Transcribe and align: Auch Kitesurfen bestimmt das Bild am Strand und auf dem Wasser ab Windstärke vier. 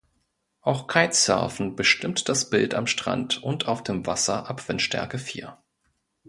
Auch 0.61 0.87
Kitesurfen 0.87 1.75
bestimmt 1.75 2.27
das 2.27 2.49
Bild 2.49 2.73
am 2.73 2.87
Strand 2.87 3.43
und 3.43 3.67
auf 3.67 3.83
dem 3.83 4.07
Wasser 4.07 4.49
ab 4.49 4.67
Windstärke 4.67 5.19
vier. 5.19 5.59